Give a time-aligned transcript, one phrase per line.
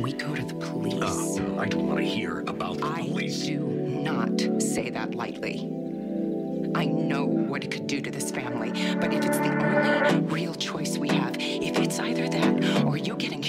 [0.00, 0.94] we go to the police.
[1.02, 3.44] Oh, I don't want to hear about the I police.
[3.46, 5.68] do not say that lightly.
[6.74, 10.54] I know what it could do to this family, but if it's the only real
[10.54, 13.39] choice we have, if it's either that or you getting